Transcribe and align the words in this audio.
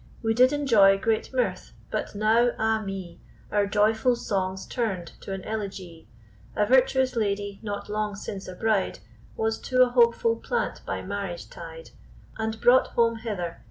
We 0.23 0.33
did 0.33 0.51
enjoy 0.51 0.97
great 0.97 1.31
mirth; 1.31 1.73
but 1.91 2.15
now, 2.15 2.53
ah 2.57 2.81
me! 2.81 3.19
Our 3.51 3.67
joyful 3.67 4.15
song's 4.15 4.65
turn'd 4.65 5.11
to 5.21 5.31
an 5.31 5.43
elegie. 5.43 6.07
A 6.55 6.65
virtuous 6.65 7.15
lady, 7.15 7.59
not 7.61 7.87
long 7.87 8.15
since 8.15 8.47
a 8.47 8.55
bride, 8.55 8.97
Was 9.35 9.59
to 9.59 9.83
a 9.83 9.89
hopeful 9.89 10.37
plant 10.37 10.81
by 10.87 11.03
marriage 11.03 11.51
tied, 11.51 11.91
And 12.39 12.59
brought 12.59 12.87
home 12.87 13.17
hither. 13.17 13.59